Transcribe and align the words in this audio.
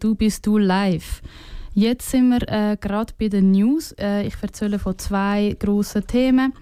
Du 0.00 0.14
bist 0.14 0.46
du 0.46 0.56
live. 0.56 1.20
Jetzt 1.74 2.10
sind 2.10 2.30
wir 2.30 2.48
äh, 2.48 2.78
gerade 2.80 3.12
bei 3.18 3.28
den 3.28 3.50
News. 3.50 3.92
Äh, 3.98 4.26
ich 4.26 4.34
erzähle 4.40 4.78
von 4.78 4.96
zwei 4.98 5.54
grossen 5.58 6.06
Themen. 6.06 6.54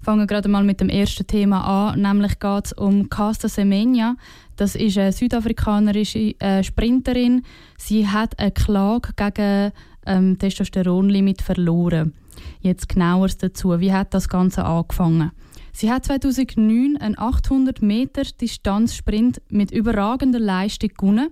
Fangen 0.00 0.26
gerade 0.26 0.48
mal 0.48 0.64
mit 0.64 0.80
dem 0.80 0.88
ersten 0.88 1.26
Thema 1.26 1.90
an, 1.90 2.00
nämlich 2.00 2.38
geht 2.38 2.64
es 2.64 2.72
um 2.72 3.10
Casta 3.10 3.48
Semenya. 3.48 4.16
Das 4.56 4.74
ist 4.74 4.96
eine 4.96 5.12
südafrikanische 5.12 6.40
äh, 6.40 6.64
Sprinterin. 6.64 7.42
Sie 7.76 8.08
hat 8.08 8.38
eine 8.38 8.52
Klage 8.52 9.10
gegen 9.14 9.72
ähm, 10.06 10.38
Testosteronlimit 10.38 11.42
verloren. 11.42 12.14
Jetzt 12.60 12.88
genaueres 12.88 13.36
dazu. 13.36 13.78
Wie 13.78 13.92
hat 13.92 14.14
das 14.14 14.30
Ganze 14.30 14.64
angefangen? 14.64 15.32
Sie 15.74 15.92
hat 15.92 16.06
2009 16.06 16.96
einen 16.96 17.18
800 17.18 17.82
Meter 17.82 18.22
Distanzsprint 18.40 19.42
mit 19.50 19.70
überragender 19.70 20.40
Leistung 20.40 20.90
gewonnen 20.96 21.30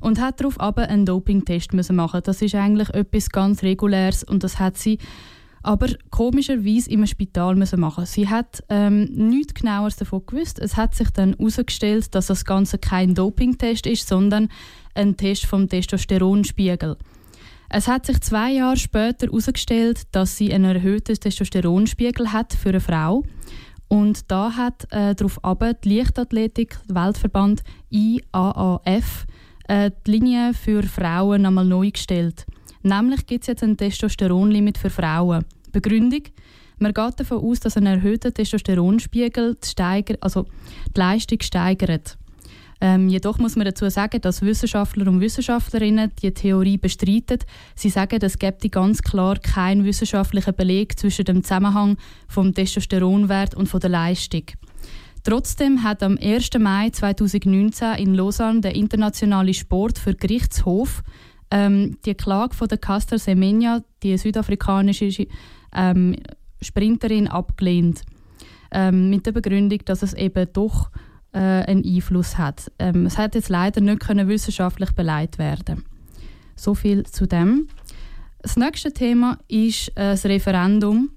und 0.00 0.20
hat 0.20 0.40
darauf 0.40 0.60
aber 0.60 0.88
einen 0.88 1.06
Dopingtest 1.06 1.72
machen. 1.92 2.20
Das 2.24 2.42
ist 2.42 2.54
eigentlich 2.54 2.90
etwas 2.90 3.30
ganz 3.30 3.62
reguläres 3.62 4.24
und 4.24 4.44
das 4.44 4.58
hat 4.58 4.76
sie 4.76 4.98
aber 5.62 5.88
komischerweise 6.10 6.90
im 6.90 7.04
Spital 7.06 7.56
müssen 7.56 7.80
machen. 7.80 8.06
Sie 8.06 8.28
hat 8.28 8.62
ähm, 8.68 9.04
nichts 9.04 9.54
Genaueres 9.54 9.96
davon 9.96 10.22
gewusst. 10.24 10.58
Es 10.58 10.76
hat 10.76 10.94
sich 10.94 11.10
dann 11.10 11.34
herausgestellt, 11.36 12.14
dass 12.14 12.28
das 12.28 12.44
Ganze 12.44 12.78
kein 12.78 13.14
Dopingtest 13.14 13.86
ist, 13.86 14.08
sondern 14.08 14.48
ein 14.94 15.16
Test 15.16 15.46
vom 15.46 15.68
Testosteronspiegel. 15.68 16.96
Es 17.70 17.86
hat 17.86 18.06
sich 18.06 18.20
zwei 18.20 18.52
Jahre 18.52 18.76
später 18.78 19.26
herausgestellt, 19.26 20.02
dass 20.12 20.36
sie 20.36 20.52
einen 20.52 20.76
erhöhten 20.76 21.16
Testosteronspiegel 21.16 22.32
hat 22.32 22.54
für 22.54 22.70
eine 22.70 22.80
Frau. 22.80 23.24
Und 23.88 24.30
da 24.30 24.54
hat 24.56 24.86
äh, 24.90 25.14
darauf 25.14 25.40
die 25.84 25.96
Leichtathletik, 25.96 26.78
Weltverband 26.88 27.62
IAAF, 27.90 29.26
äh, 29.68 29.90
die 30.06 30.10
Linie 30.10 30.52
für 30.54 30.82
Frauen 30.82 31.46
einmal 31.46 31.64
neu 31.64 31.90
gestellt. 31.90 32.46
Nämlich 32.82 33.26
gibt 33.26 33.44
es 33.44 33.48
jetzt 33.48 33.62
ein 33.62 33.76
Testosteronlimit 33.76 34.78
für 34.78 34.90
Frauen. 34.90 35.44
Begründung? 35.72 36.22
Man 36.78 36.94
geht 36.94 37.20
davon 37.20 37.38
aus, 37.38 37.60
dass 37.60 37.76
ein 37.76 37.86
erhöhter 37.86 38.32
Testosteronspiegel 38.32 39.56
die, 39.62 39.68
Steiger 39.68 40.14
also 40.20 40.46
die 40.94 41.00
Leistung 41.00 41.40
steigert. 41.42 42.16
Ähm, 42.80 43.08
jedoch 43.08 43.38
muss 43.38 43.56
man 43.56 43.64
dazu 43.64 43.90
sagen, 43.90 44.20
dass 44.20 44.42
Wissenschaftler 44.42 45.08
und 45.08 45.20
Wissenschaftlerinnen 45.20 46.12
die 46.22 46.32
Theorie 46.32 46.78
bestreiten. 46.78 47.40
Sie 47.74 47.90
sagen, 47.90 48.20
es 48.22 48.38
gibt 48.38 48.70
ganz 48.70 49.02
klar 49.02 49.38
keinen 49.38 49.84
wissenschaftlichen 49.84 50.54
Beleg 50.54 50.96
zwischen 50.98 51.24
dem 51.24 51.42
Zusammenhang 51.42 51.96
vom 52.28 52.54
Testosteronwert 52.54 53.56
und 53.56 53.68
von 53.68 53.80
der 53.80 53.90
Leistung. 53.90 54.44
Trotzdem 55.28 55.82
hat 55.82 56.02
am 56.02 56.16
1. 56.16 56.54
Mai 56.58 56.88
2019 56.88 57.96
in 57.98 58.14
Lausanne 58.14 58.62
der 58.62 58.74
internationale 58.74 59.52
Sport 59.52 59.98
für 59.98 60.14
Gerichtshof 60.14 61.02
ähm, 61.50 61.98
die 62.06 62.14
Klage 62.14 62.54
von 62.54 62.66
der 62.66 62.78
Caster 62.78 63.18
Semenya, 63.18 63.82
die 64.02 64.16
südafrikanische 64.16 65.26
ähm, 65.74 66.16
Sprinterin, 66.62 67.28
abgelehnt. 67.28 68.04
Ähm, 68.70 69.10
mit 69.10 69.26
der 69.26 69.32
Begründung, 69.32 69.80
dass 69.84 70.02
es 70.02 70.14
eben 70.14 70.50
doch 70.54 70.90
äh, 71.32 71.38
einen 71.40 71.84
Einfluss 71.84 72.38
hat. 72.38 72.72
Ähm, 72.78 73.04
es 73.04 73.18
hat 73.18 73.34
jetzt 73.34 73.50
leider 73.50 73.82
nicht 73.82 74.00
können 74.00 74.28
wissenschaftlich 74.28 74.92
beleidigt 74.92 75.36
werden. 75.36 75.84
So 76.56 76.74
viel 76.74 77.04
zu 77.04 77.26
dem. 77.26 77.68
Das 78.40 78.56
nächste 78.56 78.94
Thema 78.94 79.36
ist 79.46 79.88
äh, 79.88 80.12
das 80.12 80.24
Referendum 80.24 81.10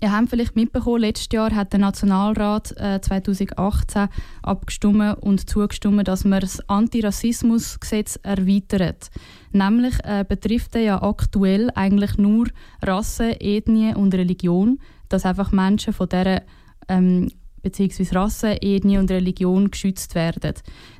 Ihr 0.00 0.12
habt 0.12 0.30
vielleicht 0.30 0.56
mitbekommen, 0.56 1.00
letztes 1.00 1.28
Jahr 1.32 1.54
hat 1.54 1.72
der 1.72 1.80
Nationalrat 1.80 2.72
äh, 2.76 3.00
2018 3.00 4.08
abgestimmt 4.42 5.18
und 5.20 5.48
zugestimmt, 5.48 6.08
dass 6.08 6.24
man 6.24 6.40
das 6.40 6.68
Antirassismusgesetz 6.68 8.18
erweitert. 8.22 9.10
Nämlich 9.52 9.94
äh, 10.04 10.24
betrifft 10.28 10.74
er 10.74 10.82
ja 10.82 11.02
aktuell 11.02 11.70
eigentlich 11.74 12.18
nur 12.18 12.48
Rasse, 12.82 13.40
Ethnie 13.40 13.94
und 13.94 14.14
Religion, 14.14 14.80
dass 15.08 15.24
einfach 15.24 15.52
Menschen 15.52 15.92
von 15.92 16.08
dieser 16.08 16.42
ähm, 16.88 17.30
bzw. 17.62 18.06
Rasse, 18.12 18.62
Ethnie 18.62 18.98
und 18.98 19.10
Religion 19.10 19.70
geschützt 19.70 20.14
werden. 20.14 20.54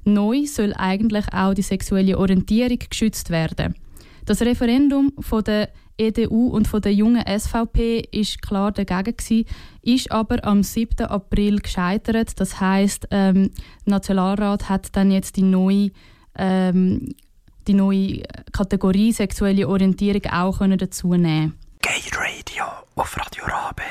Neu 0.04 0.46
soll 0.46 0.72
eigentlich 0.76 1.26
auch 1.32 1.54
die 1.54 1.62
sexuelle 1.62 2.18
Orientierung 2.18 2.78
geschützt 2.90 3.30
werden. 3.30 3.74
Das 4.24 4.40
Referendum 4.40 5.12
von 5.20 5.44
der 5.44 5.68
EDU 5.96 6.48
und 6.48 6.68
von 6.68 6.82
der 6.82 6.92
jungen 6.92 7.24
SVP 7.26 8.08
ist 8.10 8.42
klar 8.42 8.72
dagegen 8.72 9.16
gewesen, 9.16 9.46
ist 9.82 10.10
aber 10.10 10.44
am 10.44 10.62
7. 10.62 11.06
April 11.06 11.60
gescheitert. 11.60 12.40
Das 12.40 12.60
heißt, 12.60 13.08
ähm, 13.10 13.50
der 13.86 13.90
Nationalrat 13.90 14.68
hat 14.68 14.96
dann 14.96 15.10
jetzt 15.10 15.36
die 15.36 15.42
neue 15.42 15.90
ähm, 16.36 17.14
die 17.66 17.74
neue 17.74 18.22
Kategorie 18.52 19.12
sexuelle 19.12 19.68
Orientierung 19.68 20.26
auch 20.26 20.58
dazu 20.76 21.14
nehmen. 21.14 21.54
Gay 21.80 22.02
Radio 22.12 22.64
auf 22.94 23.16
Radio 23.16 23.44
Rabe. 23.46 23.83